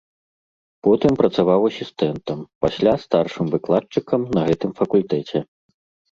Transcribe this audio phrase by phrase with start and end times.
[0.85, 5.37] Потым працаваў асістэнтам, пасля старшым выкладчыкам на гэтым факультэце.